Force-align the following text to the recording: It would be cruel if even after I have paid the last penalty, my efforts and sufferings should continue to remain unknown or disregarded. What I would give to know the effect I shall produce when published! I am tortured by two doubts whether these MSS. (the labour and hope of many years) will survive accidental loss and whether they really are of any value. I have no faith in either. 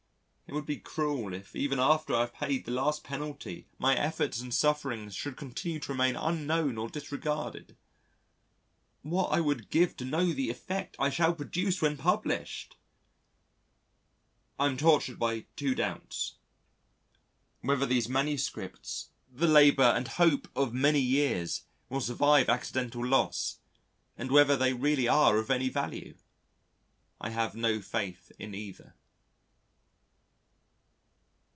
It 0.47 0.53
would 0.53 0.65
be 0.65 0.75
cruel 0.79 1.33
if 1.33 1.55
even 1.55 1.79
after 1.79 2.13
I 2.13 2.19
have 2.19 2.33
paid 2.33 2.65
the 2.65 2.71
last 2.73 3.05
penalty, 3.05 3.67
my 3.79 3.95
efforts 3.95 4.41
and 4.41 4.53
sufferings 4.53 5.15
should 5.15 5.37
continue 5.37 5.79
to 5.79 5.93
remain 5.93 6.17
unknown 6.17 6.77
or 6.77 6.89
disregarded. 6.89 7.77
What 9.01 9.27
I 9.31 9.39
would 9.39 9.69
give 9.69 9.95
to 9.95 10.03
know 10.03 10.33
the 10.33 10.49
effect 10.49 10.97
I 10.99 11.09
shall 11.09 11.33
produce 11.33 11.81
when 11.81 11.95
published! 11.95 12.75
I 14.59 14.65
am 14.65 14.75
tortured 14.75 15.17
by 15.17 15.45
two 15.55 15.73
doubts 15.73 16.35
whether 17.61 17.85
these 17.85 18.09
MSS. 18.09 19.11
(the 19.31 19.47
labour 19.47 19.83
and 19.95 20.05
hope 20.09 20.49
of 20.53 20.73
many 20.73 20.99
years) 20.99 21.63
will 21.87 22.01
survive 22.01 22.49
accidental 22.49 23.05
loss 23.07 23.59
and 24.17 24.29
whether 24.29 24.57
they 24.57 24.73
really 24.73 25.07
are 25.07 25.37
of 25.37 25.49
any 25.49 25.69
value. 25.69 26.17
I 27.21 27.29
have 27.29 27.55
no 27.55 27.81
faith 27.81 28.33
in 28.37 28.53
either. 28.53 28.95